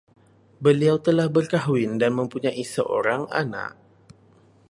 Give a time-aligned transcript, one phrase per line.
[0.65, 3.71] Beliau telah berkahwin dan mempunyai seorang anak